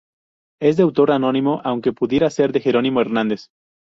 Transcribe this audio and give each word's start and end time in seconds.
Es 0.59 0.77
de 0.77 0.81
autor 0.81 1.11
anónimo, 1.11 1.61
aunque 1.63 1.93
pudiera 1.93 2.31
ser 2.31 2.51
de 2.53 2.61
Jerónimo 2.61 3.01
Hernández. 3.01 3.49